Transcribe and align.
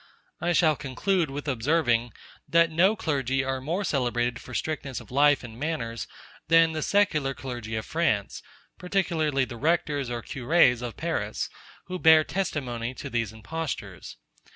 I 0.39 0.51
shall 0.53 0.75
conclude 0.75 1.29
with 1.29 1.47
observing, 1.47 2.13
that 2.49 2.71
no 2.71 2.95
clergy 2.95 3.43
are 3.43 3.61
more 3.61 3.83
celebrated 3.83 4.41
for 4.41 4.55
strictness 4.55 4.99
of 4.99 5.11
life 5.11 5.43
and 5.43 5.59
manners 5.59 6.07
than 6.47 6.71
the 6.71 6.81
secular 6.81 7.35
clergy 7.35 7.75
of 7.75 7.85
France, 7.85 8.41
particularly 8.79 9.45
the 9.45 9.57
rectors 9.57 10.09
or 10.09 10.23
curés 10.23 10.81
of 10.81 10.97
Paris, 10.97 11.51
who 11.85 11.99
bear 11.99 12.23
testimony 12.23 12.95
to 12.95 13.11
these 13.11 13.31
impostures. 13.31 14.17